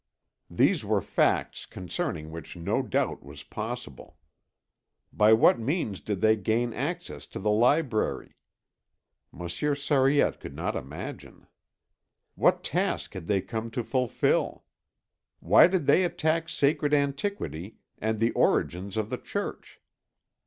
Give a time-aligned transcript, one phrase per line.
[0.49, 4.17] These were facts concerning which no doubt was possible.
[5.13, 8.33] By what means did they gain access to the library?
[9.31, 11.45] Monsieur Sariette could not imagine.
[12.33, 14.63] What task had they come to fulfil?
[15.39, 19.79] Why did they attack sacred antiquity and the origins of the Church?